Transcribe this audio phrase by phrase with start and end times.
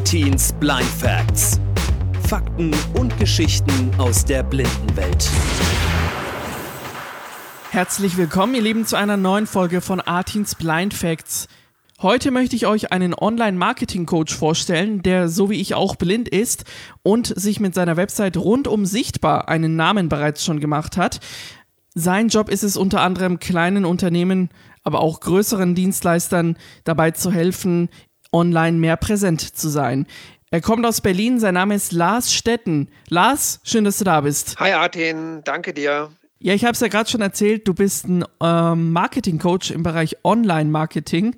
[0.00, 1.60] Artins Blind Facts.
[2.26, 5.28] Fakten und Geschichten aus der Blindenwelt.
[7.70, 11.48] Herzlich willkommen, ihr Lieben, zu einer neuen Folge von Artins Blind Facts.
[12.00, 16.64] Heute möchte ich euch einen Online-Marketing-Coach vorstellen, der so wie ich auch blind ist
[17.02, 21.20] und sich mit seiner Website rundum sichtbar einen Namen bereits schon gemacht hat.
[21.94, 24.48] Sein Job ist es unter anderem kleinen Unternehmen,
[24.82, 27.90] aber auch größeren Dienstleistern dabei zu helfen,
[28.32, 30.06] online mehr präsent zu sein.
[30.50, 32.88] Er kommt aus Berlin, sein Name ist Lars Stetten.
[33.08, 34.58] Lars, schön, dass du da bist.
[34.58, 36.10] Hi Artin, danke dir.
[36.40, 40.16] Ja, ich habe es ja gerade schon erzählt, du bist ein ähm, Marketing-Coach im Bereich
[40.24, 41.36] Online-Marketing.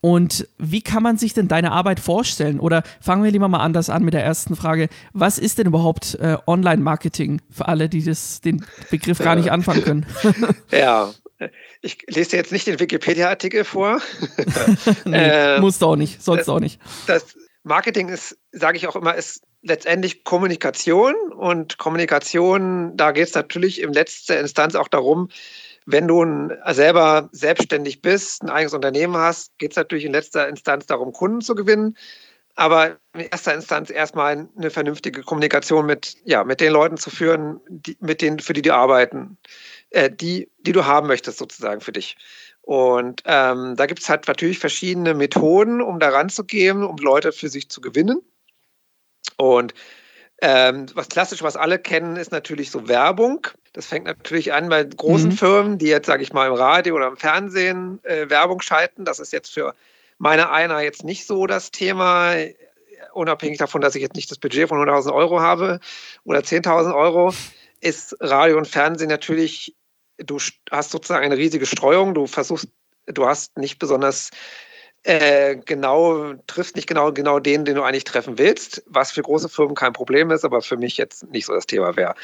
[0.00, 2.60] Und wie kann man sich denn deine Arbeit vorstellen?
[2.60, 4.90] Oder fangen wir lieber mal anders an mit der ersten Frage.
[5.14, 9.82] Was ist denn überhaupt äh, Online-Marketing für alle, die das, den Begriff gar nicht anfangen
[9.82, 10.06] können?
[10.70, 11.10] ja,
[11.80, 14.00] ich lese dir jetzt nicht den Wikipedia-Artikel vor.
[15.04, 16.80] nee, äh, musst du auch nicht, sollst du auch nicht.
[17.06, 21.14] Das Marketing ist, sage ich auch immer, ist letztendlich Kommunikation.
[21.32, 25.28] Und Kommunikation, da geht es natürlich in letzter Instanz auch darum,
[25.86, 30.86] wenn du selber selbstständig bist, ein eigenes Unternehmen hast, geht es natürlich in letzter Instanz
[30.86, 31.96] darum, Kunden zu gewinnen.
[32.56, 37.60] Aber in erster Instanz erstmal eine vernünftige Kommunikation mit, ja, mit den Leuten zu führen,
[37.68, 39.38] die, mit denen, für die du arbeiten,
[39.94, 42.16] äh, die, die du haben möchtest, sozusagen für dich.
[42.62, 47.48] Und ähm, da gibt es halt natürlich verschiedene Methoden, um da ranzugehen, um Leute für
[47.48, 48.20] sich zu gewinnen.
[49.36, 49.74] Und
[50.40, 53.46] ähm, was klassisch, was alle kennen, ist natürlich so Werbung.
[53.72, 55.36] Das fängt natürlich an bei großen mhm.
[55.36, 59.04] Firmen, die jetzt, sage ich mal, im Radio oder im Fernsehen äh, Werbung schalten.
[59.04, 59.74] Das ist jetzt für
[60.18, 62.34] meine einer jetzt nicht so das Thema,
[63.12, 65.80] unabhängig davon, dass ich jetzt nicht das Budget von 100.000 Euro habe
[66.24, 67.32] oder 10.000 Euro,
[67.80, 69.74] ist Radio und Fernsehen natürlich,
[70.18, 70.38] du
[70.70, 72.14] hast sozusagen eine riesige Streuung.
[72.14, 72.68] Du versuchst,
[73.06, 74.30] du hast nicht besonders
[75.04, 79.50] äh, genau, triffst nicht genau, genau den, den du eigentlich treffen willst, was für große
[79.50, 82.14] Firmen kein Problem ist, aber für mich jetzt nicht so das Thema wäre.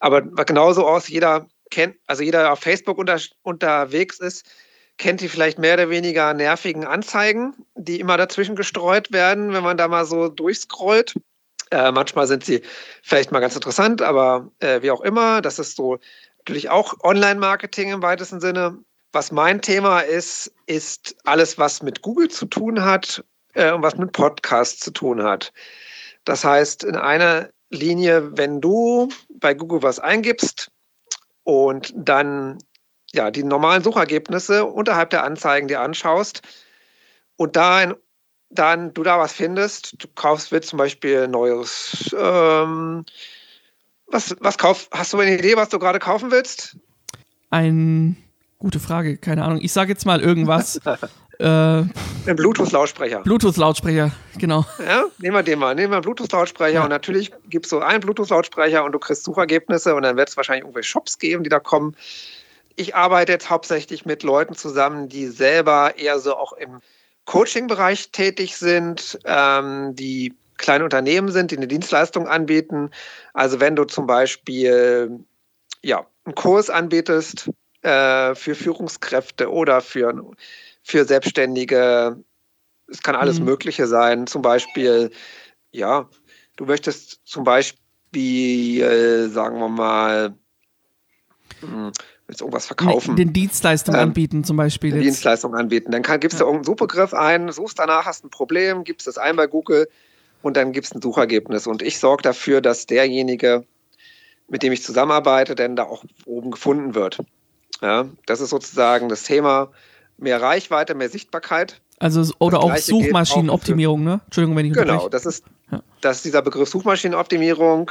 [0.00, 4.46] Aber genauso aus, jeder kennt, also jeder auf Facebook unter, unterwegs ist,
[4.96, 9.76] kennt die vielleicht mehr oder weniger nervigen Anzeigen, die immer dazwischen gestreut werden, wenn man
[9.76, 11.14] da mal so durchscrollt.
[11.70, 12.62] Äh, manchmal sind sie
[13.02, 15.98] vielleicht mal ganz interessant, aber äh, wie auch immer, das ist so
[16.40, 18.78] natürlich auch Online-Marketing im weitesten Sinne.
[19.12, 23.24] Was mein Thema ist, ist alles, was mit Google zu tun hat
[23.54, 25.52] äh, und was mit Podcasts zu tun hat.
[26.24, 30.70] Das heißt, in einer Linie, wenn du bei Google was eingibst
[31.44, 32.58] und dann
[33.12, 36.42] ja, die normalen Suchergebnisse unterhalb der Anzeigen dir anschaust
[37.36, 37.94] und da
[38.52, 43.04] dann du da was findest, du kaufst, willst zum Beispiel neues, ähm,
[44.10, 46.76] was, was kauf, hast du eine Idee, was du gerade kaufen willst?
[47.50, 48.16] Ein
[48.60, 49.58] Gute Frage, keine Ahnung.
[49.62, 50.76] Ich sage jetzt mal irgendwas.
[51.38, 51.90] äh, Ein
[52.26, 53.20] Bluetooth-Lautsprecher.
[53.20, 54.66] Bluetooth-Lautsprecher, genau.
[54.78, 55.74] Ja, nehmen wir den mal.
[55.74, 56.82] Nehmen wir einen Bluetooth-Lautsprecher ja.
[56.82, 60.64] und natürlich gibst du einen Bluetooth-Lautsprecher und du kriegst Suchergebnisse und dann wird es wahrscheinlich
[60.64, 61.96] irgendwelche Shops geben, die da kommen.
[62.76, 66.80] Ich arbeite jetzt hauptsächlich mit Leuten zusammen, die selber eher so auch im
[67.24, 72.90] Coaching-Bereich tätig sind, ähm, die kleine Unternehmen sind, die eine Dienstleistung anbieten.
[73.34, 75.20] Also wenn du zum Beispiel
[75.82, 77.50] ja, einen Kurs anbietest,
[77.82, 80.34] äh, für Führungskräfte oder für,
[80.82, 82.22] für Selbstständige.
[82.88, 83.46] Es kann alles mhm.
[83.46, 84.26] Mögliche sein.
[84.26, 85.10] Zum Beispiel,
[85.70, 86.08] ja,
[86.56, 90.34] du möchtest zum Beispiel, äh, sagen wir mal,
[91.60, 91.92] hm,
[92.28, 93.16] jetzt irgendwas verkaufen.
[93.16, 94.94] Den Dienstleistung ähm, anbieten zum Beispiel.
[94.94, 95.04] Jetzt.
[95.04, 95.90] Dienstleistung anbieten.
[95.90, 96.40] Dann kann, gibst ja.
[96.40, 99.88] du irgendeinen Suchbegriff ein, suchst danach, hast ein Problem, gibst es ein bei Google
[100.42, 101.66] und dann gibst ein Suchergebnis.
[101.66, 103.64] Und ich sorge dafür, dass derjenige,
[104.48, 107.18] mit dem ich zusammenarbeite, denn da auch oben gefunden wird.
[107.80, 109.70] Ja, das ist sozusagen das Thema
[110.18, 111.80] mehr Reichweite, mehr Sichtbarkeit.
[111.98, 114.20] Also oder auch Suchmaschinenoptimierung, ne?
[114.26, 115.82] Entschuldigung, wenn ich Genau, das ist, ja.
[116.00, 117.90] das ist dieser Begriff Suchmaschinenoptimierung.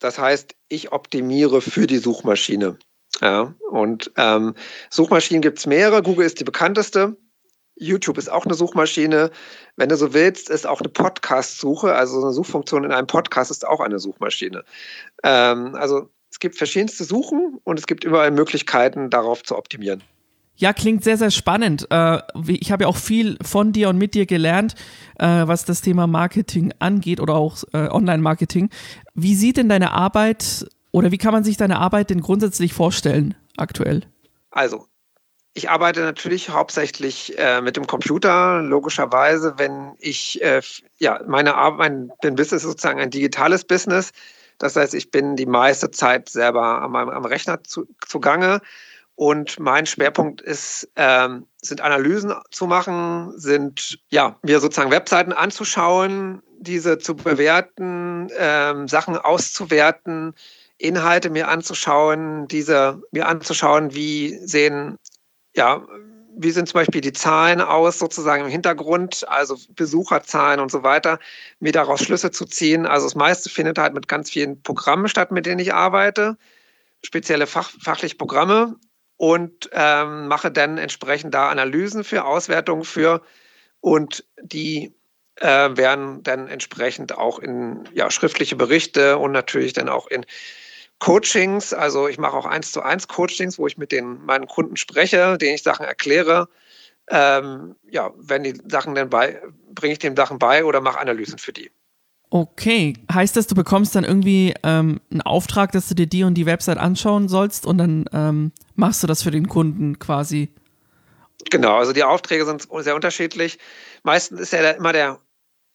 [0.00, 2.76] Das heißt, ich optimiere für die Suchmaschine.
[3.20, 4.54] Ja, und ähm,
[4.88, 6.02] Suchmaschinen gibt es mehrere.
[6.02, 7.16] Google ist die bekannteste.
[7.80, 9.30] YouTube ist auch eine Suchmaschine.
[9.76, 13.66] Wenn du so willst, ist auch eine Podcast-Suche, also eine Suchfunktion in einem Podcast ist
[13.66, 14.64] auch eine Suchmaschine.
[15.24, 20.02] Ähm, also es gibt verschiedenste Suchen und es gibt überall Möglichkeiten, darauf zu optimieren.
[20.56, 21.86] Ja, klingt sehr, sehr spannend.
[21.90, 24.74] Äh, ich habe ja auch viel von dir und mit dir gelernt,
[25.18, 28.68] äh, was das Thema Marketing angeht oder auch äh, Online-Marketing.
[29.14, 33.34] Wie sieht denn deine Arbeit oder wie kann man sich deine Arbeit denn grundsätzlich vorstellen
[33.56, 34.02] aktuell?
[34.50, 34.86] Also,
[35.54, 40.40] ich arbeite natürlich hauptsächlich mit dem Computer, logischerweise, wenn ich,
[40.98, 41.78] ja, meine Arbeit,
[42.22, 44.12] mein Business ist sozusagen ein digitales Business.
[44.58, 48.60] Das heißt, ich bin die meiste Zeit selber am, am Rechner zu, zugange.
[49.16, 56.42] Und mein Schwerpunkt ist, ähm, sind Analysen zu machen, sind ja mir sozusagen Webseiten anzuschauen,
[56.58, 60.34] diese zu bewerten, ähm, Sachen auszuwerten,
[60.78, 64.96] Inhalte mir anzuschauen, diese mir anzuschauen, wie sehen,
[65.54, 65.86] ja,
[66.36, 71.18] wie sind zum Beispiel die Zahlen aus, sozusagen im Hintergrund, also Besucherzahlen und so weiter,
[71.58, 72.86] mir daraus Schlüsse zu ziehen.
[72.86, 76.36] Also das meiste findet halt mit ganz vielen Programmen statt, mit denen ich arbeite,
[77.02, 78.76] spezielle Fach, fachliche Programme
[79.16, 83.22] und ähm, mache dann entsprechend da Analysen für, Auswertungen für
[83.80, 84.94] und die
[85.36, 90.24] äh, werden dann entsprechend auch in ja, schriftliche Berichte und natürlich dann auch in
[91.00, 91.74] Coachings.
[91.74, 95.36] Also ich mache auch eins zu eins Coachings, wo ich mit den meinen Kunden spreche,
[95.38, 96.48] denen ich Sachen erkläre.
[97.08, 99.42] Ähm, ja, wenn die Sachen dann bei,
[99.74, 101.70] bringe ich den Sachen bei oder mache Analysen für die.
[102.32, 106.34] Okay, heißt das, du bekommst dann irgendwie ähm, einen Auftrag, dass du dir die und
[106.34, 110.48] die Website anschauen sollst und dann ähm, machst du das für den Kunden quasi?
[111.50, 113.58] Genau, also die Aufträge sind sehr unterschiedlich.
[114.04, 115.18] Meistens ist ja immer der,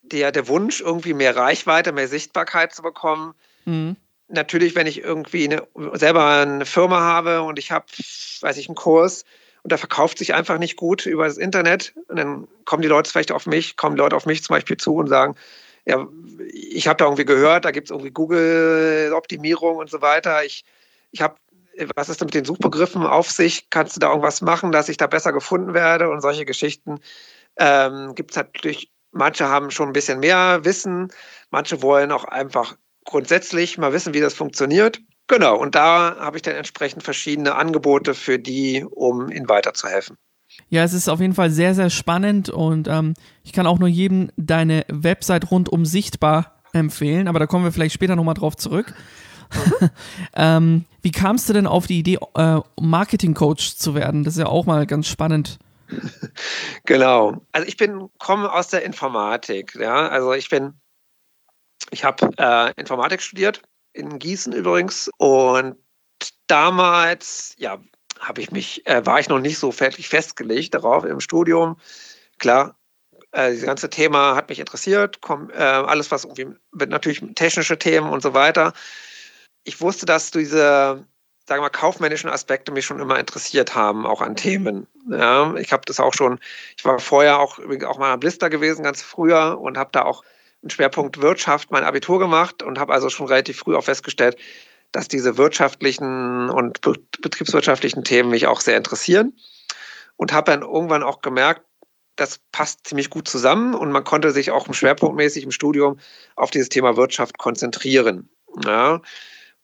[0.04, 3.34] der, der Wunsch, irgendwie mehr Reichweite, mehr Sichtbarkeit zu bekommen.
[3.66, 3.98] Mhm.
[4.28, 7.86] Natürlich, wenn ich irgendwie eine, selber eine Firma habe und ich habe,
[8.42, 9.24] weiß ich, einen Kurs
[9.64, 13.10] und der verkauft sich einfach nicht gut über das Internet, und dann kommen die Leute
[13.10, 15.36] vielleicht auf mich, kommen Leute auf mich zum Beispiel zu und sagen,
[15.86, 16.08] ja,
[16.52, 20.44] ich habe da irgendwie gehört, da gibt es irgendwie Google-Optimierung und so weiter.
[20.44, 20.66] Ich,
[21.12, 21.36] ich habe
[21.96, 23.70] was ist denn mit den Suchbegriffen auf sich?
[23.70, 26.10] Kannst du da irgendwas machen, dass ich da besser gefunden werde?
[26.10, 27.00] Und solche Geschichten
[27.58, 28.92] ähm, gibt es natürlich.
[29.12, 31.10] Manche haben schon ein bisschen mehr Wissen,
[31.50, 32.76] manche wollen auch einfach
[33.06, 35.00] grundsätzlich mal wissen, wie das funktioniert.
[35.28, 40.18] Genau, und da habe ich dann entsprechend verschiedene Angebote für die, um ihnen weiterzuhelfen.
[40.70, 43.14] Ja, es ist auf jeden Fall sehr, sehr spannend und ähm,
[43.44, 47.96] ich kann auch nur jedem deine Website rundum sichtbar empfehlen, aber da kommen wir vielleicht
[47.96, 48.94] später nochmal drauf zurück.
[50.36, 54.24] ähm, wie kamst du denn auf die Idee, äh, Marketing-Coach zu werden?
[54.24, 55.60] Das ist ja auch mal ganz spannend.
[56.86, 57.42] Genau.
[57.52, 59.76] Also ich bin komme aus der Informatik.
[59.76, 60.74] Ja, also ich bin,
[61.92, 63.62] ich habe äh, Informatik studiert
[63.94, 65.78] in Gießen übrigens und
[66.48, 67.80] damals, ja,
[68.20, 71.78] habe ich mich, äh, war ich noch nicht so fertig festgelegt darauf im Studium.
[72.40, 72.78] Klar,
[73.32, 77.78] äh, das ganze Thema hat mich interessiert, komm, äh, alles was irgendwie mit natürlich technische
[77.78, 78.74] Themen und so weiter
[79.66, 81.06] ich wusste, dass diese,
[81.46, 84.88] sagen wir mal, kaufmännischen Aspekte mich schon immer interessiert haben, auch an Themen.
[85.10, 86.40] Ja, ich habe das auch schon,
[86.78, 90.24] ich war vorher auch, auch mal am Blister gewesen, ganz früher, und habe da auch
[90.66, 94.36] einen Schwerpunkt Wirtschaft mein Abitur gemacht und habe also schon relativ früh auch festgestellt,
[94.92, 99.38] dass diese wirtschaftlichen und betriebswirtschaftlichen Themen mich auch sehr interessieren.
[100.18, 101.62] Und habe dann irgendwann auch gemerkt,
[102.16, 106.00] das passt ziemlich gut zusammen und man konnte sich auch schwerpunktmäßig im Studium
[106.36, 108.30] auf dieses Thema Wirtschaft konzentrieren.
[108.64, 109.02] Ja.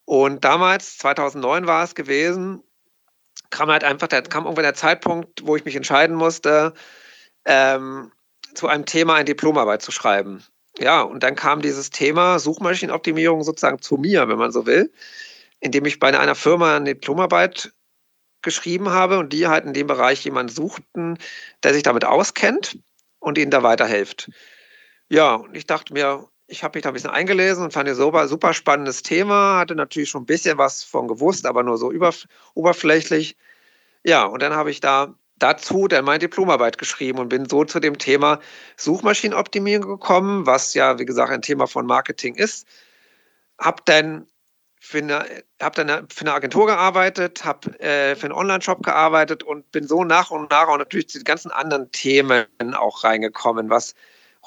[0.06, 2.62] Und damals, 2009 war es gewesen,
[3.50, 6.74] kam halt einfach, da kam irgendwann der Zeitpunkt, wo ich mich entscheiden musste,
[7.46, 8.12] ähm,
[8.54, 10.44] zu einem Thema eine Diplomarbeit zu schreiben.
[10.80, 14.92] Ja, und dann kam dieses Thema Suchmaschinenoptimierung sozusagen zu mir, wenn man so will,
[15.60, 17.74] indem ich bei einer Firma eine Diplomarbeit
[18.42, 21.18] geschrieben habe und die halt in dem Bereich jemanden suchten,
[21.64, 22.80] der sich damit auskennt
[23.20, 24.32] und ihnen da weiterhilft.
[25.10, 27.98] Ja, und ich dachte mir, ich habe mich da ein bisschen eingelesen und fand es
[27.98, 31.92] super, super spannendes Thema, hatte natürlich schon ein bisschen was von gewusst, aber nur so
[31.92, 32.14] über,
[32.54, 33.38] oberflächlich.
[34.04, 37.80] Ja, und dann habe ich da dazu dann meine Diplomarbeit geschrieben und bin so zu
[37.80, 38.40] dem Thema
[38.78, 42.68] Suchmaschinenoptimierung gekommen, was ja, wie gesagt, ein Thema von Marketing ist.
[43.60, 44.28] Habe dann
[44.80, 45.26] für eine,
[45.62, 50.04] hab dann für eine Agentur gearbeitet, habe äh, für einen Online-Shop gearbeitet und bin so
[50.04, 53.94] nach und nach auch natürlich zu den ganzen anderen Themen auch reingekommen, was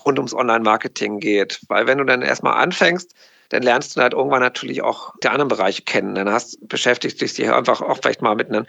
[0.05, 1.61] rund ums Online-Marketing geht.
[1.69, 3.15] Weil wenn du dann erstmal anfängst,
[3.51, 6.17] dann lernst du halt irgendwann natürlich auch die anderen Bereiche kennen.
[6.17, 8.67] Dann hast, beschäftigst dich einfach auch vielleicht mal mit einer,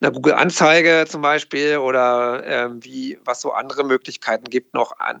[0.00, 5.20] einer Google-Anzeige zum Beispiel oder ähm, wie, was so andere Möglichkeiten gibt, noch an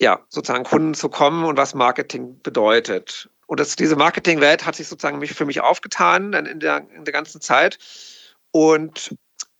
[0.00, 3.28] ja, sozusagen Kunden zu kommen und was Marketing bedeutet.
[3.46, 7.40] Und das, diese Marketingwelt hat sich sozusagen für mich aufgetan in der, in der ganzen
[7.40, 7.78] Zeit.
[8.50, 9.14] Und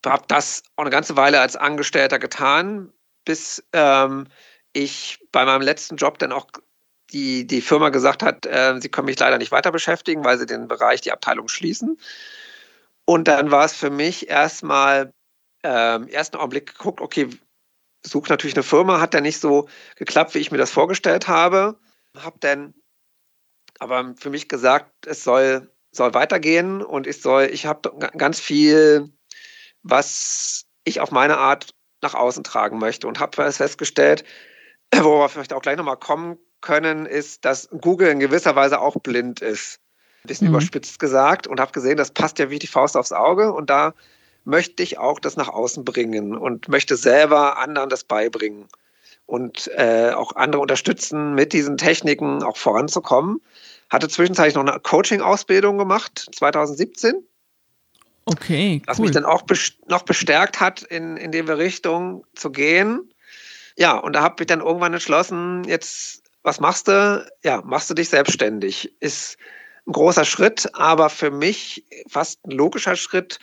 [0.05, 2.91] habe das auch eine ganze Weile als Angestellter getan,
[3.25, 4.29] bis ähm,
[4.73, 6.47] ich bei meinem letzten Job dann auch
[7.13, 10.47] die, die Firma gesagt hat, äh, sie können mich leider nicht weiter beschäftigen, weil sie
[10.47, 11.99] den Bereich, die Abteilung schließen.
[13.11, 15.13] Und dann war es für mich erstmal
[15.65, 17.29] äh, im ersten Augenblick geguckt, okay,
[18.07, 21.77] suche natürlich eine Firma, hat dann nicht so geklappt, wie ich mir das vorgestellt habe.
[22.17, 22.73] Habe dann
[23.81, 29.13] aber für mich gesagt, es soll, soll weitergehen und ich soll, ich habe ganz viel,
[29.83, 34.23] was ich auf meine Art nach außen tragen möchte und habe festgestellt,
[34.95, 38.95] wo wir vielleicht auch gleich nochmal kommen können, ist, dass Google in gewisser Weise auch
[39.03, 39.81] blind ist.
[40.23, 40.55] Ein bisschen mhm.
[40.55, 43.95] überspitzt gesagt und habe gesehen, das passt ja wie die Faust aufs Auge und da
[44.45, 48.69] möchte ich auch das nach außen bringen und möchte selber anderen das beibringen.
[49.27, 53.41] und äh, auch andere unterstützen, mit diesen Techniken auch voranzukommen.
[53.89, 57.23] Hatte zwischenzeitlich noch eine Coaching-Ausbildung gemacht, 2017.
[58.25, 58.83] Okay, cool.
[58.87, 59.43] Was mich dann auch
[59.87, 63.13] noch bestärkt hat, in, in die Richtung zu gehen.
[63.77, 67.27] Ja, und da habe ich dann irgendwann entschlossen, jetzt, was machst du?
[67.45, 68.95] Ja, machst du dich selbstständig.
[69.01, 69.37] Ist
[69.87, 73.39] ein großer Schritt, aber für mich fast ein logischer Schritt,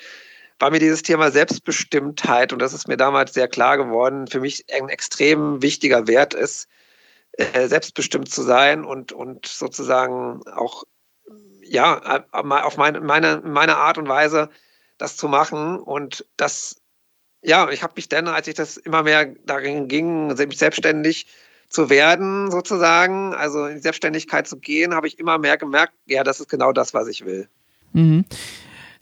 [0.60, 4.66] war mir dieses Thema Selbstbestimmtheit, und das ist mir damals sehr klar geworden, für mich
[4.74, 6.68] ein extrem wichtiger Wert ist,
[7.34, 10.84] äh, selbstbestimmt zu sein und, und sozusagen auch
[11.70, 14.50] ja, auf meine, meine, meine Art und Weise
[14.98, 15.78] das zu machen.
[15.78, 16.82] Und das,
[17.42, 21.28] ja, ich habe mich dann, als ich das immer mehr darin ging, selbstständig
[21.70, 26.24] zu werden, sozusagen, also in die Selbstständigkeit zu gehen, habe ich immer mehr gemerkt, ja,
[26.24, 27.48] das ist genau das, was ich will.
[27.94, 28.26] Mhm.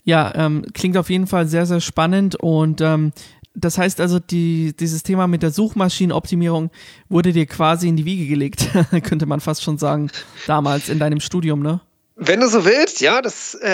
[0.03, 3.12] Ja, ähm, klingt auf jeden Fall sehr, sehr spannend und ähm,
[3.55, 6.72] das heißt also, die, dieses Thema mit der Suchmaschinenoptimierung
[7.07, 8.67] wurde dir quasi in die Wiege gelegt,
[9.03, 10.12] könnte man fast schon sagen,
[10.45, 11.79] damals in deinem Studium, ne?
[12.17, 13.67] Wenn du so willst, ja, das äh,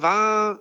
[0.00, 0.58] war,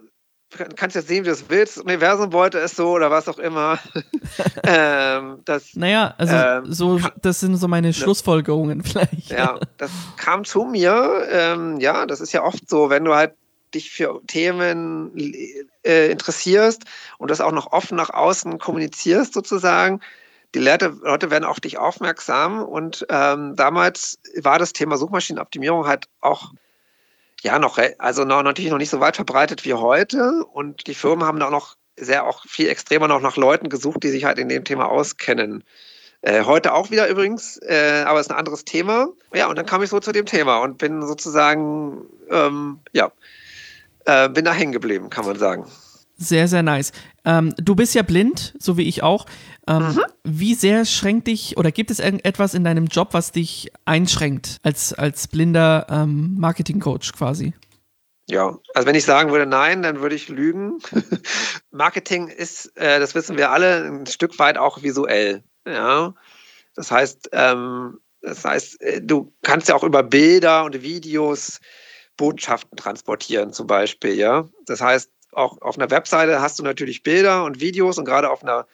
[0.76, 1.78] kannst jetzt sehen, wie du es willst.
[1.78, 3.80] Das Universum wollte es so oder was auch immer.
[4.64, 7.94] ähm, das, naja, also ähm, so, das sind so meine ne.
[7.94, 9.30] Schlussfolgerungen vielleicht.
[9.30, 11.28] Ja, das kam zu mir.
[11.32, 13.34] Ähm, ja, das ist ja oft so, wenn du halt
[13.74, 15.12] dich für Themen
[15.86, 16.84] äh, interessierst
[17.20, 20.02] und das auch noch offen nach außen kommunizierst sozusagen,
[20.56, 26.08] die Leute, Leute werden auf dich aufmerksam und ähm, damals war das Thema Suchmaschinenoptimierung halt
[26.22, 26.52] auch
[27.42, 31.26] ja noch, also noch, natürlich noch nicht so weit verbreitet wie heute und die Firmen
[31.26, 34.40] haben da auch noch sehr auch viel extremer noch nach Leuten gesucht, die sich halt
[34.40, 35.64] in dem Thema auskennen.
[36.22, 39.08] Äh, heute auch wieder übrigens, äh, aber ist ein anderes Thema.
[39.34, 43.12] Ja, und dann kam ich so zu dem Thema und bin sozusagen, ähm, ja,
[44.06, 45.66] äh, bin da hängen geblieben, kann man sagen.
[46.22, 46.92] Sehr, sehr nice.
[47.24, 49.26] Ähm, du bist ja blind, so wie ich auch.
[49.68, 50.02] Ähm, mhm.
[50.26, 54.94] Wie sehr schränkt dich oder gibt es etwas in deinem Job, was dich einschränkt als,
[54.94, 57.54] als blinder ähm, Marketingcoach quasi?
[58.30, 60.80] Ja, also wenn ich sagen würde nein, dann würde ich lügen.
[61.72, 65.44] Marketing ist, äh, das wissen wir alle, ein Stück weit auch visuell.
[65.66, 66.14] Ja,
[66.76, 71.62] das heißt, ähm, das heißt, äh, du kannst ja auch über Bilder und Videos
[72.18, 74.50] Botschaften transportieren zum Beispiel, ja.
[74.66, 78.44] Das heißt, auch auf einer Webseite hast du natürlich Bilder und Videos und gerade auf
[78.44, 78.68] einer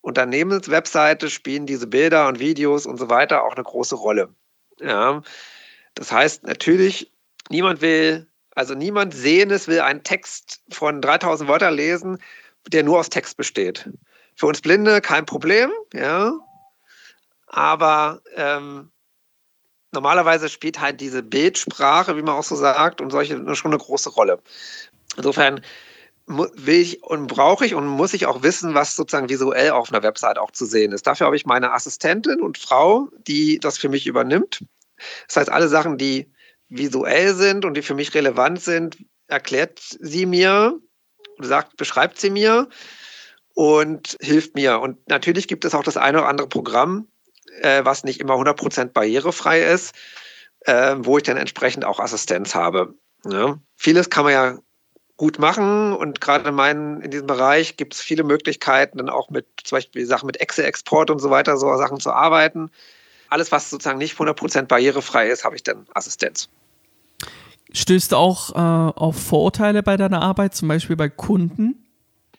[0.00, 4.28] Unternehmenswebseite spielen diese Bilder und Videos und so weiter auch eine große Rolle.
[4.80, 5.22] Ja.
[5.94, 7.12] Das heißt natürlich,
[7.50, 12.18] niemand will, also niemand Sehendes will einen Text von 3000 Wörtern lesen,
[12.68, 13.88] der nur aus Text besteht.
[14.34, 16.32] Für uns Blinde kein Problem, ja.
[17.46, 18.90] Aber ähm,
[19.92, 24.10] normalerweise spielt halt diese Bildsprache, wie man auch so sagt, und solche schon eine große
[24.10, 24.40] Rolle.
[25.16, 25.60] Insofern
[26.26, 30.02] will ich und brauche ich und muss ich auch wissen, was sozusagen visuell auf einer
[30.02, 31.06] Website auch zu sehen ist.
[31.06, 34.64] Dafür habe ich meine Assistentin und Frau, die das für mich übernimmt.
[35.26, 36.32] Das heißt, alle Sachen, die
[36.68, 40.78] visuell sind und die für mich relevant sind, erklärt sie mir,
[41.40, 42.68] sagt, beschreibt sie mir
[43.54, 44.80] und hilft mir.
[44.80, 47.08] Und natürlich gibt es auch das eine oder andere Programm,
[47.60, 49.94] äh, was nicht immer 100% barrierefrei ist,
[50.60, 52.94] äh, wo ich dann entsprechend auch Assistenz habe.
[53.28, 53.58] Ja.
[53.76, 54.58] Vieles kann man ja
[55.22, 59.30] gut machen und gerade in, meinen, in diesem Bereich gibt es viele Möglichkeiten, dann auch
[59.30, 62.72] mit zum Beispiel Sachen mit Excel-Export und so weiter, so Sachen zu arbeiten.
[63.28, 66.48] Alles, was sozusagen nicht 100% barrierefrei ist, habe ich dann Assistenz.
[67.72, 68.58] Stößt du auch äh,
[68.98, 71.86] auf Vorurteile bei deiner Arbeit, zum Beispiel bei Kunden?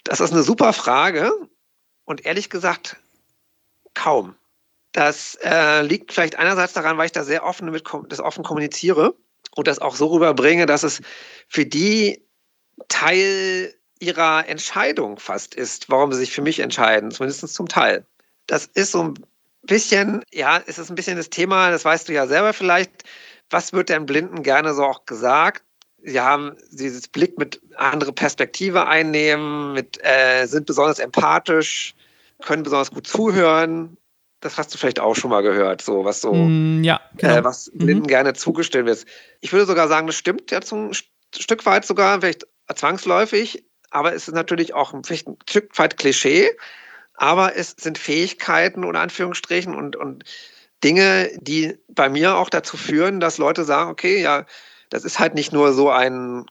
[0.03, 1.31] Das ist eine super Frage
[2.03, 2.97] und ehrlich gesagt
[3.93, 4.35] kaum.
[4.91, 9.15] Das äh, liegt vielleicht einerseits daran, weil ich da sehr offen mit das offen kommuniziere
[9.55, 11.01] und das auch so rüberbringe, dass es
[11.47, 12.21] für die
[12.87, 18.05] Teil ihrer Entscheidung fast ist, warum sie sich für mich entscheiden, zumindest zum Teil.
[18.47, 19.13] Das ist so ein
[19.63, 22.91] bisschen, ja, ist es ein bisschen das Thema, das weißt du ja selber vielleicht,
[23.49, 25.63] was wird denn Blinden gerne so auch gesagt?
[26.05, 31.95] Sie haben dieses Blick mit andere Perspektive einnehmen, mit, äh, sind besonders empathisch,
[32.41, 33.95] können besonders gut zuhören,
[34.41, 37.37] das hast du vielleicht auch schon mal gehört, so was so, mm, ja, genau.
[37.37, 38.07] äh, was Blinden mhm.
[38.07, 39.05] gerne zugestellt wird.
[39.39, 40.91] Ich würde sogar sagen, das stimmt ja zum
[41.33, 46.51] Stück weit sogar, vielleicht zwangsläufig, aber es ist natürlich auch vielleicht ein Stück weit Klischee,
[47.15, 50.23] aber es sind Fähigkeiten und Anführungsstrichen und, und
[50.83, 54.45] Dinge, die bei mir auch dazu führen, dass Leute sagen, okay, ja,
[54.89, 56.45] das ist halt nicht nur so ein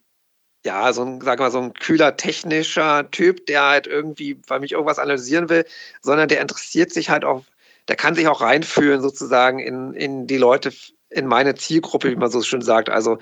[0.65, 4.71] ja, so ein, sag mal, so ein kühler technischer Typ, der halt irgendwie bei mich
[4.73, 5.67] irgendwas analysieren will,
[6.03, 7.45] sondern der interessiert sich halt auch
[7.89, 10.73] der kann sich auch reinfühlen sozusagen in, in die Leute,
[11.11, 13.19] in meine Zielgruppe, wie man so schön sagt, also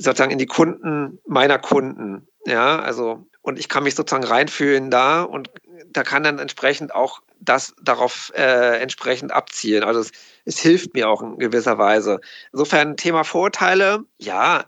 [0.00, 2.26] sozusagen in die Kunden meiner Kunden.
[2.46, 5.50] Ja, also, und ich kann mich sozusagen reinfühlen da und
[5.86, 9.82] da kann dann entsprechend auch das darauf äh, entsprechend abzielen.
[9.82, 10.12] Also es,
[10.44, 12.20] es hilft mir auch in gewisser Weise.
[12.52, 14.64] Insofern Thema Vorurteile, ja,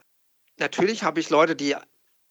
[0.58, 1.76] natürlich habe ich Leute, die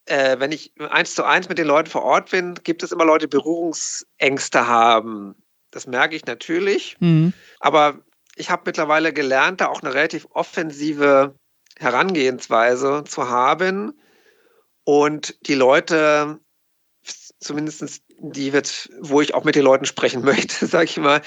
[0.05, 3.05] äh, wenn ich eins zu eins mit den Leuten vor Ort bin, gibt es immer
[3.05, 5.36] Leute, die Berührungsängste haben.
[5.70, 6.98] Das merke ich natürlich.
[7.00, 7.34] Mhm.
[7.60, 8.00] Aber
[8.36, 11.36] ich habe mittlerweile gelernt, da auch eine relativ offensive
[11.81, 13.93] Herangehensweise zu haben
[14.83, 16.39] und die Leute,
[17.39, 21.21] zumindest die wird, wo ich auch mit den Leuten sprechen möchte, sage ich mal,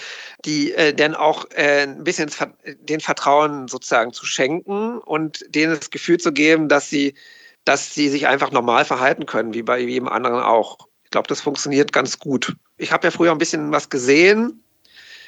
[0.44, 2.30] die äh, dann auch äh, ein bisschen
[2.64, 7.14] den Vertrauen sozusagen zu schenken und denen das Gefühl zu geben, dass sie,
[7.64, 10.88] dass sie sich einfach normal verhalten können, wie bei jedem anderen auch.
[11.02, 12.56] Ich glaube, das funktioniert ganz gut.
[12.76, 14.63] Ich habe ja früher ein bisschen was gesehen.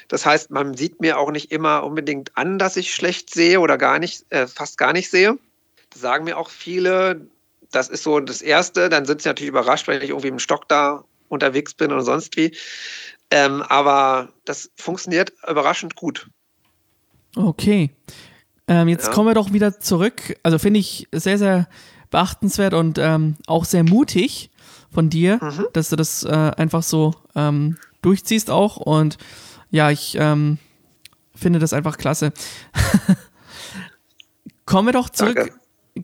[0.07, 3.77] Das heißt, man sieht mir auch nicht immer unbedingt an, dass ich schlecht sehe oder
[3.77, 5.37] gar nicht, äh, fast gar nicht sehe.
[5.89, 7.27] Das sagen mir auch viele.
[7.71, 8.89] Das ist so das Erste.
[8.89, 12.37] Dann sind sie natürlich überrascht, wenn ich irgendwie im Stock da unterwegs bin oder sonst
[12.37, 12.55] wie.
[13.29, 16.27] Ähm, aber das funktioniert überraschend gut.
[17.35, 17.91] Okay.
[18.67, 19.13] Ähm, jetzt ja.
[19.13, 20.37] kommen wir doch wieder zurück.
[20.43, 21.67] Also finde ich sehr, sehr
[22.09, 24.49] beachtenswert und ähm, auch sehr mutig
[24.91, 25.67] von dir, mhm.
[25.73, 28.77] dass du das äh, einfach so ähm, durchziehst auch.
[28.77, 29.17] Und
[29.77, 30.57] ja, ich ähm,
[31.35, 32.33] finde das einfach klasse.
[34.65, 35.35] kommen wir doch zurück.
[35.35, 35.53] Danke.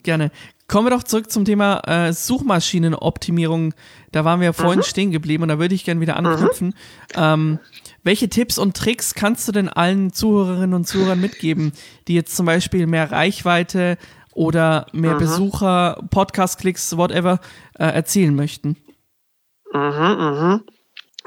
[0.03, 0.31] Gerne.
[0.67, 3.73] Kommen wir doch zurück zum Thema äh, Suchmaschinenoptimierung.
[4.11, 4.83] Da waren wir ja vorhin mhm.
[4.83, 6.67] stehen geblieben und da würde ich gerne wieder anknüpfen.
[6.67, 6.73] Mhm.
[7.15, 7.59] Ähm,
[8.03, 11.73] welche Tipps und Tricks kannst du denn allen Zuhörerinnen und Zuhörern mitgeben,
[12.07, 13.97] die jetzt zum Beispiel mehr Reichweite
[14.33, 15.19] oder mehr mhm.
[15.19, 17.39] Besucher, Podcast-Klicks, whatever,
[17.73, 18.77] äh, erzielen möchten?
[19.73, 20.61] Mhm, mhm.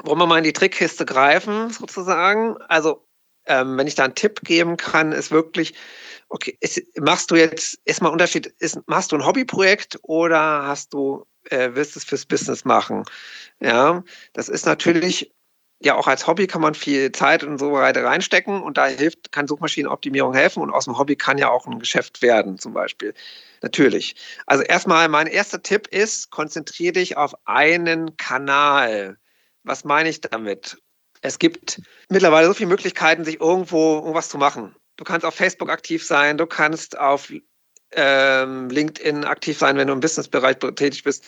[0.03, 2.57] Wollen wir mal in die Trickkiste greifen, sozusagen?
[2.67, 3.07] Also,
[3.45, 5.73] ähm, wenn ich da einen Tipp geben kann, ist wirklich,
[6.29, 11.25] okay, ist, machst du jetzt erstmal Unterschied, ist, machst du ein Hobbyprojekt oder hast du,
[11.49, 13.03] äh, willst es fürs Business machen?
[13.59, 15.33] Ja, das ist natürlich,
[15.79, 19.31] ja, auch als Hobby kann man viel Zeit und so weiter reinstecken und da hilft,
[19.31, 23.13] kann Suchmaschinenoptimierung helfen und aus dem Hobby kann ja auch ein Geschäft werden, zum Beispiel.
[23.61, 24.15] Natürlich.
[24.45, 29.17] Also erstmal, mein erster Tipp ist, konzentriere dich auf einen Kanal.
[29.67, 30.77] Was meine ich damit?
[31.21, 34.73] Es gibt mittlerweile so viele Möglichkeiten, sich irgendwo irgendwas zu machen.
[34.95, 37.31] Du kannst auf Facebook aktiv sein, du kannst auf
[37.91, 41.25] ähm, LinkedIn aktiv sein, wenn du im Businessbereich tätig bist.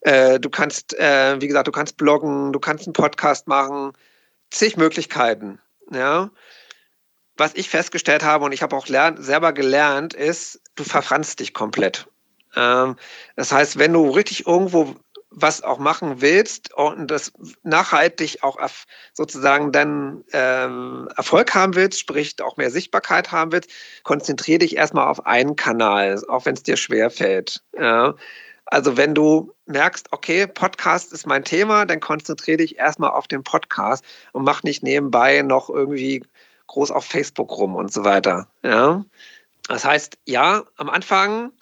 [0.00, 3.92] Äh, du kannst, äh, wie gesagt, du kannst bloggen, du kannst einen Podcast machen,
[4.50, 5.60] zig Möglichkeiten.
[5.90, 6.30] Ja.
[7.36, 12.06] Was ich festgestellt habe und ich habe auch selber gelernt, ist, du verfranst dich komplett.
[12.56, 12.96] Ähm,
[13.36, 14.96] das heißt, wenn du richtig irgendwo
[15.34, 18.58] was auch machen willst und das nachhaltig auch
[19.12, 23.70] sozusagen dann ähm, Erfolg haben willst, sprich auch mehr Sichtbarkeit haben willst,
[24.02, 27.62] konzentriere dich erstmal auf einen Kanal, auch wenn es dir schwer fällt.
[27.78, 28.14] Ja.
[28.66, 33.42] Also wenn du merkst, okay, Podcast ist mein Thema, dann konzentriere dich erstmal auf den
[33.42, 36.24] Podcast und mach nicht nebenbei noch irgendwie
[36.68, 38.48] groß auf Facebook rum und so weiter.
[38.62, 39.04] Ja.
[39.68, 41.52] Das heißt, ja, am Anfang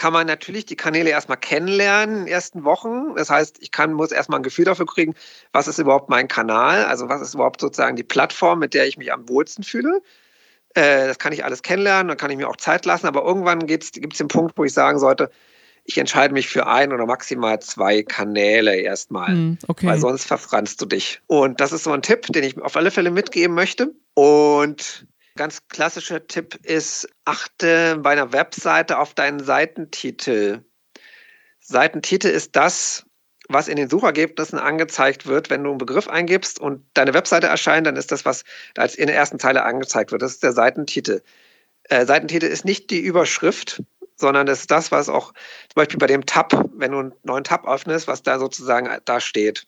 [0.00, 3.14] kann man natürlich die Kanäle erstmal kennenlernen in den ersten Wochen.
[3.16, 5.14] Das heißt, ich kann, muss erstmal ein Gefühl dafür kriegen,
[5.52, 8.96] was ist überhaupt mein Kanal, also was ist überhaupt sozusagen die Plattform, mit der ich
[8.96, 10.00] mich am wohlsten fühle.
[10.72, 13.66] Äh, das kann ich alles kennenlernen, dann kann ich mir auch Zeit lassen, aber irgendwann
[13.66, 15.30] gibt es den Punkt, wo ich sagen sollte,
[15.84, 19.86] ich entscheide mich für ein oder maximal zwei Kanäle erstmal, hm, okay.
[19.86, 21.20] weil sonst verfranst du dich.
[21.26, 23.92] Und das ist so ein Tipp, den ich auf alle Fälle mitgeben möchte.
[24.14, 30.64] Und Ganz klassischer Tipp ist, achte bei einer Webseite auf deinen Seitentitel.
[31.60, 33.06] Seitentitel ist das,
[33.48, 37.86] was in den Suchergebnissen angezeigt wird, wenn du einen Begriff eingibst und deine Webseite erscheint,
[37.86, 38.44] dann ist das, was
[38.76, 40.22] als in der ersten Zeile angezeigt wird.
[40.22, 41.22] Das ist der Seitentitel.
[41.84, 43.82] Äh, Seitentitel ist nicht die Überschrift,
[44.16, 47.44] sondern das ist das, was auch zum Beispiel bei dem Tab, wenn du einen neuen
[47.44, 49.66] Tab öffnest, was da sozusagen da steht.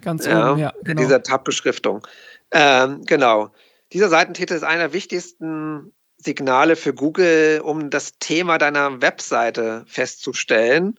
[0.00, 0.72] Ganz oben, ja.
[0.82, 1.00] Genau.
[1.00, 2.06] Dieser Tab-Beschriftung.
[2.50, 3.52] Ähm, genau.
[3.92, 10.98] Dieser Seitentitel ist einer der wichtigsten Signale für Google, um das Thema deiner Webseite festzustellen.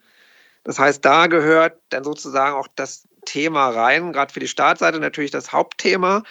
[0.64, 5.32] Das heißt, da gehört dann sozusagen auch das Thema rein, gerade für die Startseite natürlich
[5.32, 6.24] das Hauptthema.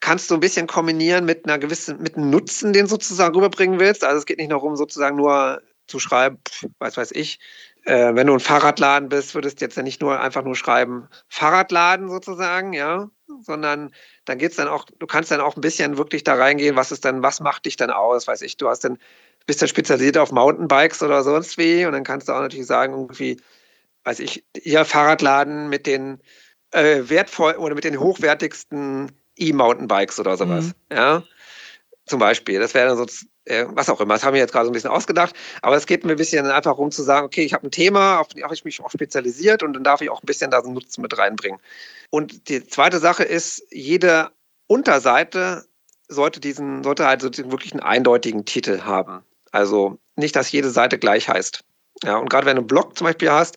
[0.00, 3.80] Kannst du ein bisschen kombinieren mit einer gewissen, mit einem Nutzen, den du sozusagen rüberbringen
[3.80, 4.04] willst.
[4.04, 6.38] Also es geht nicht nur darum, sozusagen nur zu schreiben,
[6.78, 7.38] weiß weiß ich,
[7.84, 11.08] äh, wenn du ein Fahrradladen bist, würdest du jetzt ja nicht nur einfach nur schreiben,
[11.28, 13.92] Fahrradladen sozusagen, ja, sondern
[14.24, 17.04] dann geht's dann auch, du kannst dann auch ein bisschen wirklich da reingehen, was ist
[17.04, 18.98] dann, was macht dich dann aus, weiß ich, du hast dann,
[19.46, 22.92] bist dann spezialisiert auf Mountainbikes oder sonst wie und dann kannst du auch natürlich sagen,
[22.92, 23.40] irgendwie,
[24.04, 26.20] weiß ich, ihr Fahrradladen mit den
[26.70, 30.96] äh, wertvoll oder mit den hochwertigsten E-Mountainbikes oder sowas, mhm.
[30.96, 31.22] ja.
[32.06, 32.58] Zum Beispiel.
[32.58, 33.06] Das wäre dann so,
[33.44, 34.14] äh, was auch immer.
[34.14, 35.34] Das haben wir jetzt gerade so ein bisschen ausgedacht.
[35.62, 38.18] Aber es geht mir ein bisschen einfach darum zu sagen, okay, ich habe ein Thema,
[38.18, 40.66] auf das ich mich auch spezialisiert und dann darf ich auch ein bisschen da so
[40.66, 41.60] einen Nutzen mit reinbringen.
[42.10, 44.30] Und die zweite Sache ist, jede
[44.66, 45.64] Unterseite
[46.08, 49.24] sollte diesen, sollte halt wirklich einen eindeutigen Titel haben.
[49.50, 51.64] Also nicht, dass jede Seite gleich heißt.
[52.04, 53.56] Ja, und gerade wenn du einen Blog zum Beispiel hast,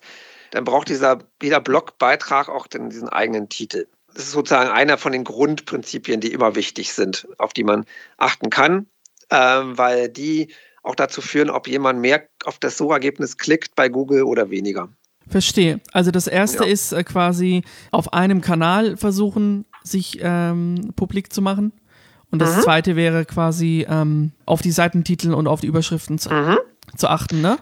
[0.52, 3.86] dann braucht dieser, jeder Blogbeitrag auch den, diesen eigenen Titel.
[4.16, 7.84] Das ist sozusagen einer von den Grundprinzipien, die immer wichtig sind, auf die man
[8.16, 8.86] achten kann,
[9.28, 14.22] ähm, weil die auch dazu führen, ob jemand mehr auf das Suchergebnis klickt bei Google
[14.22, 14.88] oder weniger.
[15.28, 15.80] Verstehe.
[15.92, 16.70] Also das erste ja.
[16.70, 21.72] ist äh, quasi auf einem Kanal versuchen, sich ähm, publik zu machen.
[22.30, 22.60] Und das mhm.
[22.62, 26.56] zweite wäre quasi ähm, auf die Seitentitel und auf die Überschriften zu, mhm.
[26.96, 27.58] zu achten, ne?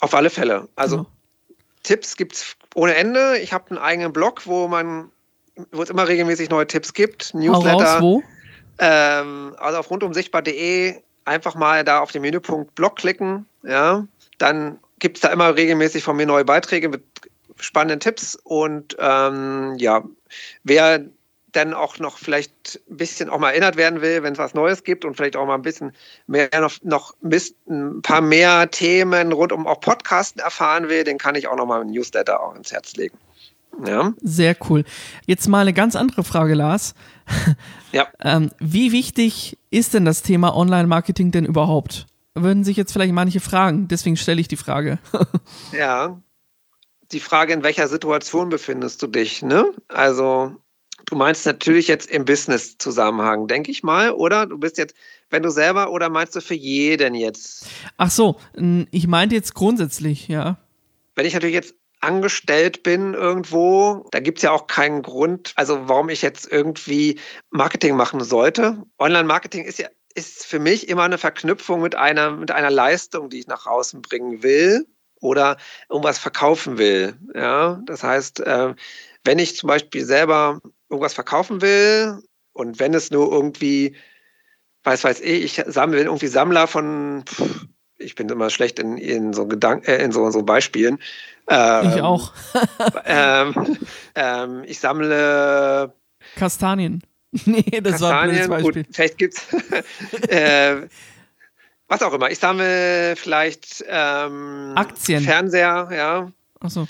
[0.00, 0.68] Auf alle Fälle.
[0.76, 1.08] Also genau.
[1.82, 3.38] Tipps gibt es ohne Ende.
[3.38, 5.10] Ich habe einen eigenen Blog, wo man,
[5.72, 7.34] wo es immer regelmäßig neue Tipps gibt.
[7.34, 7.84] Newsletter.
[7.84, 8.22] Raus, wo?
[8.78, 13.46] Ähm, also auf rundumsichtbar.de einfach mal da auf den Menüpunkt Blog klicken.
[13.62, 14.06] Ja,
[14.38, 17.02] dann gibt es da immer regelmäßig von mir neue Beiträge mit
[17.58, 20.04] spannenden Tipps und ähm, ja,
[20.62, 21.04] wer
[21.52, 24.84] dann auch noch vielleicht ein bisschen auch mal erinnert werden will, wenn es was Neues
[24.84, 25.92] gibt und vielleicht auch mal ein bisschen
[26.26, 31.34] mehr noch, noch ein paar mehr Themen rund um auch Podcasten erfahren will, den kann
[31.34, 33.16] ich auch noch mal ein Newsletter auch ins Herz legen.
[33.84, 34.14] Ja.
[34.22, 34.84] Sehr cool.
[35.26, 36.94] Jetzt mal eine ganz andere Frage, Lars.
[37.92, 38.08] Ja.
[38.20, 42.06] ähm, wie wichtig ist denn das Thema Online-Marketing denn überhaupt?
[42.34, 44.98] Würden sich jetzt vielleicht manche fragen, deswegen stelle ich die Frage.
[45.72, 46.20] ja.
[47.12, 49.72] Die Frage, in welcher Situation befindest du dich, ne?
[49.88, 50.56] Also,
[51.04, 54.46] Du meinst natürlich jetzt im Business-Zusammenhang, denke ich mal, oder?
[54.46, 54.96] Du bist jetzt,
[55.30, 57.66] wenn du selber, oder meinst du für jeden jetzt?
[57.96, 58.36] Ach so,
[58.90, 60.56] ich meinte jetzt grundsätzlich, ja.
[61.14, 61.74] Wenn ich natürlich jetzt
[62.06, 67.18] angestellt bin irgendwo, da gibt es ja auch keinen Grund, also warum ich jetzt irgendwie
[67.50, 68.82] Marketing machen sollte.
[68.98, 73.40] Online-Marketing ist ja ist für mich immer eine Verknüpfung mit einer, mit einer Leistung, die
[73.40, 74.86] ich nach außen bringen will
[75.20, 75.58] oder
[75.90, 77.16] irgendwas verkaufen will.
[77.34, 78.74] Ja, das heißt, äh,
[79.24, 83.96] wenn ich zum Beispiel selber irgendwas verkaufen will und wenn es nur irgendwie,
[84.84, 87.24] weiß weiß ich, ich sammle irgendwie Sammler von,
[87.98, 90.98] ich bin immer schlecht in, in so Gedanken, äh, in so, so Beispielen.
[91.48, 92.32] Ähm, ich auch.
[93.04, 93.78] ähm,
[94.14, 95.92] ähm, ich sammle
[96.36, 97.02] Kastanien.
[97.44, 98.84] nee, das Kastanien, war ein Beispiel.
[98.84, 99.46] Gut, vielleicht gibt's
[100.28, 100.88] äh,
[101.88, 102.30] was auch immer.
[102.30, 105.22] Ich sammle vielleicht ähm, Aktien.
[105.22, 106.32] Fernseher, ja.
[106.60, 106.88] Achso.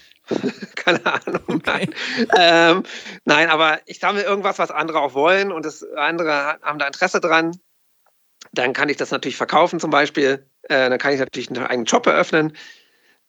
[0.75, 1.43] Keine Ahnung.
[1.47, 1.63] Okay.
[1.67, 1.95] Nein.
[2.37, 2.83] Ähm,
[3.25, 7.21] nein, aber ich sammle irgendwas, was andere auch wollen und das andere haben da Interesse
[7.21, 7.57] dran.
[8.53, 10.47] Dann kann ich das natürlich verkaufen zum Beispiel.
[10.69, 12.53] Äh, dann kann ich natürlich einen eigenen Job eröffnen.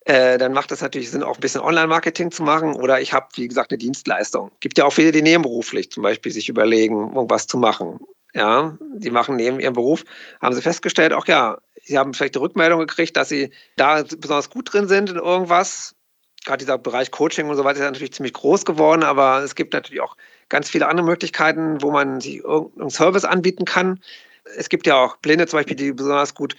[0.05, 2.75] Äh, dann macht es natürlich Sinn, auch ein bisschen Online-Marketing zu machen.
[2.75, 4.51] Oder ich habe, wie gesagt, eine Dienstleistung.
[4.59, 7.99] Gibt ja auch viele, die nebenberuflich zum Beispiel sich überlegen, irgendwas zu machen.
[8.33, 10.03] Ja, die machen neben ihrem Beruf,
[10.41, 14.49] haben sie festgestellt, auch ja, sie haben vielleicht die Rückmeldung gekriegt, dass sie da besonders
[14.49, 15.95] gut drin sind in irgendwas,
[16.45, 19.73] gerade dieser Bereich Coaching und so weiter ist natürlich ziemlich groß geworden, aber es gibt
[19.73, 20.15] natürlich auch
[20.49, 24.01] ganz viele andere Möglichkeiten, wo man sich irgendeinen Service anbieten kann.
[24.55, 26.55] Es gibt ja auch Blinde zum Beispiel, die besonders gut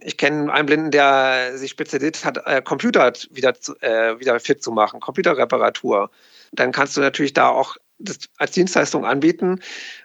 [0.00, 4.72] ich kenne einen Blinden, der sich spezialisiert hat, äh, Computer wieder, äh, wieder fit zu
[4.72, 6.10] machen, Computerreparatur.
[6.52, 9.60] Dann kannst du natürlich da auch das als Dienstleistung anbieten,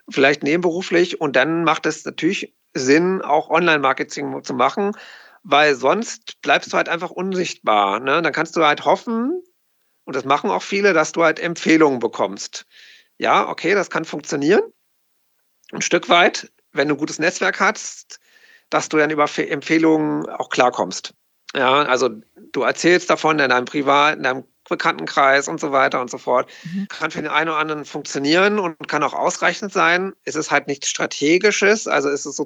[0.10, 1.22] vielleicht nebenberuflich.
[1.22, 4.94] Und dann macht es natürlich Sinn, auch Online-Marketing zu machen,
[5.44, 8.00] weil sonst bleibst du halt einfach unsichtbar.
[8.00, 8.22] Ne?
[8.22, 9.44] Dann kannst du halt hoffen,
[10.04, 12.66] und das machen auch viele, dass du halt Empfehlungen bekommst.
[13.18, 14.62] Ja, okay, das kann funktionieren.
[15.72, 18.20] Ein Stück weit, wenn du ein gutes Netzwerk hast,
[18.72, 21.14] dass du dann über Empfehlungen auch klarkommst.
[21.54, 22.10] Ja, also
[22.54, 26.50] du erzählst davon in deinem Privat, in deinem Bekanntenkreis und so weiter und so fort.
[26.64, 26.88] Mhm.
[26.88, 30.14] Kann für den einen oder anderen funktionieren und kann auch ausreichend sein.
[30.24, 32.46] Es ist halt nichts Strategisches, also es ist, so,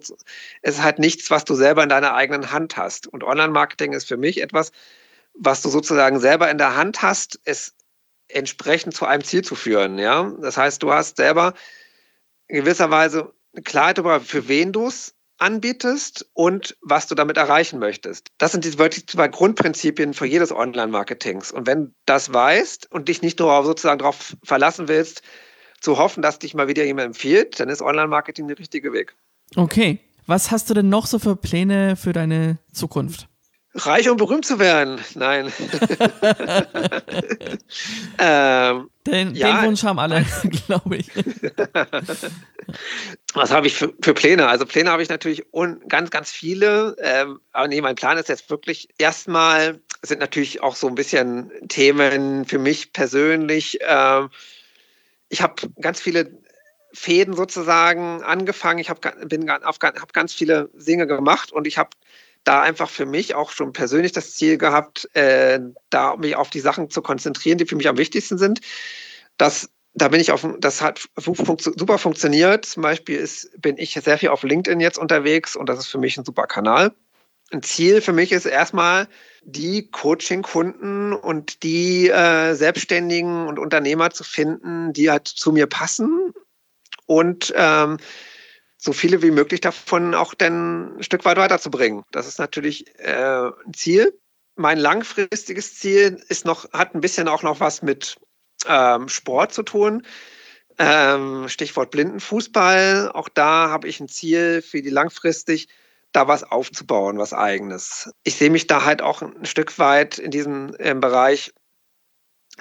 [0.64, 3.06] es ist halt nichts, was du selber in deiner eigenen Hand hast.
[3.08, 4.72] Und Online-Marketing ist für mich etwas,
[5.36, 7.76] was du sozusagen selber in der Hand hast, es
[8.28, 10.00] entsprechend zu einem Ziel zu führen.
[10.00, 10.34] Ja?
[10.42, 11.54] Das heißt, du hast selber
[12.48, 13.34] in gewisser Weise
[13.64, 18.30] Klarheit darüber, für wen du es anbietest und was du damit erreichen möchtest.
[18.38, 21.52] Das sind die wirklich zwei Grundprinzipien für jedes Online-Marketings.
[21.52, 25.22] Und wenn du das weißt und dich nicht nur sozusagen darauf verlassen willst,
[25.82, 29.16] zu hoffen, dass dich mal wieder jemand empfiehlt, dann ist Online-Marketing der richtige Weg.
[29.56, 30.00] Okay.
[30.28, 33.28] Was hast du denn noch so für Pläne für deine Zukunft?
[33.78, 35.02] Reich und berühmt zu werden.
[35.16, 35.52] Nein.
[38.18, 40.26] ähm, den, ja, den, Wunsch haben alle,
[40.68, 41.10] glaube ich.
[43.34, 44.48] Was habe ich für, für, Pläne?
[44.48, 45.46] Also Pläne habe ich natürlich
[45.90, 46.96] ganz, ganz viele.
[47.00, 51.52] Ähm, aber nee, mein Plan ist jetzt wirklich erstmal, sind natürlich auch so ein bisschen
[51.68, 53.80] Themen für mich persönlich.
[53.82, 54.30] Ähm,
[55.28, 56.32] ich habe ganz viele
[56.94, 58.80] Fäden sozusagen angefangen.
[58.80, 61.90] Ich habe hab ganz viele Dinge gemacht und ich habe
[62.46, 66.62] da einfach für mich auch schon persönlich das Ziel gehabt, äh, da mich auf die
[66.62, 68.62] Sachen zu konzentrieren, die für mich am wichtigsten sind.
[69.38, 72.66] Das, da bin ich auf, das hat super funktioniert.
[72.66, 75.98] Zum Beispiel ist, bin ich sehr viel auf LinkedIn jetzt unterwegs und das ist für
[75.98, 76.94] mich ein super Kanal.
[77.52, 79.08] Ein Ziel für mich ist erstmal,
[79.44, 86.34] die Coaching-Kunden und die äh, Selbstständigen und Unternehmer zu finden, die halt zu mir passen
[87.06, 87.98] und ähm,
[88.86, 92.04] so viele wie möglich davon auch dann ein Stück weit weiterzubringen.
[92.12, 94.18] Das ist natürlich äh, ein Ziel.
[94.56, 98.18] Mein langfristiges Ziel ist noch, hat ein bisschen auch noch was mit
[98.68, 100.06] ähm, Sport zu tun.
[100.78, 103.12] Ähm, Stichwort Blindenfußball.
[103.12, 105.68] Auch da habe ich ein Ziel für die langfristig
[106.12, 108.14] da was aufzubauen, was eigenes.
[108.24, 111.54] Ich sehe mich da halt auch ein Stück weit in diesem Bereich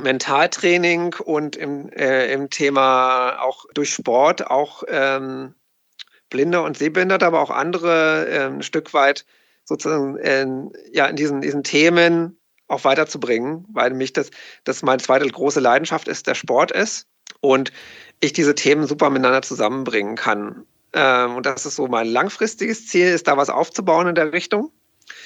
[0.00, 5.54] Mentaltraining und im, äh, im Thema auch durch Sport auch ähm,
[6.30, 9.24] Blinde und Sehbehinderte, aber auch andere äh, ein Stück weit
[9.64, 10.46] sozusagen äh,
[10.92, 14.30] ja, in diesen, diesen Themen auch weiterzubringen, weil mich das,
[14.64, 17.06] das meine zweite große Leidenschaft ist, der Sport ist
[17.40, 17.72] und
[18.20, 20.64] ich diese Themen super miteinander zusammenbringen kann.
[20.92, 24.70] Ähm, und das ist so mein langfristiges Ziel, ist da was aufzubauen in der Richtung.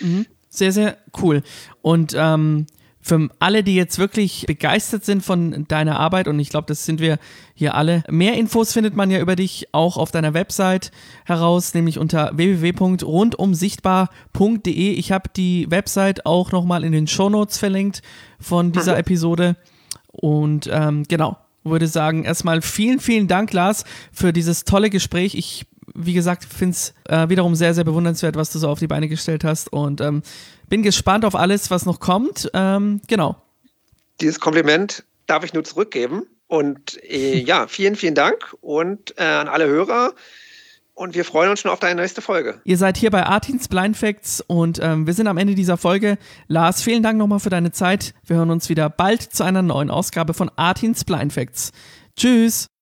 [0.00, 0.26] Mhm.
[0.48, 1.42] Sehr, sehr cool.
[1.82, 2.66] Und ähm,
[3.08, 7.00] für alle, die jetzt wirklich begeistert sind von deiner Arbeit, und ich glaube, das sind
[7.00, 7.18] wir
[7.54, 10.92] hier alle, mehr Infos findet man ja über dich auch auf deiner Website
[11.24, 14.92] heraus, nämlich unter www.rundumsichtbar.de.
[14.92, 18.02] Ich habe die Website auch nochmal in den Shownotes verlinkt
[18.38, 19.00] von dieser mhm.
[19.00, 19.56] Episode.
[20.08, 25.34] Und ähm, genau, würde sagen, erstmal vielen, vielen Dank, Lars, für dieses tolle Gespräch.
[25.34, 28.86] Ich, wie gesagt, finde es äh, wiederum sehr, sehr bewundernswert, was du so auf die
[28.86, 30.22] Beine gestellt hast und ähm,
[30.68, 32.50] bin gespannt auf alles, was noch kommt.
[32.54, 33.36] Ähm, genau.
[34.20, 36.26] Dieses Kompliment darf ich nur zurückgeben.
[36.46, 40.14] Und äh, ja, vielen, vielen Dank und äh, an alle Hörer
[40.98, 42.60] und wir freuen uns schon auf deine nächste Folge.
[42.64, 46.18] Ihr seid hier bei Artins Blind Facts und ähm, wir sind am Ende dieser Folge.
[46.48, 48.14] Lars, vielen Dank nochmal für deine Zeit.
[48.24, 51.70] Wir hören uns wieder bald zu einer neuen Ausgabe von Artins Blind Facts.
[52.16, 52.68] Tschüss!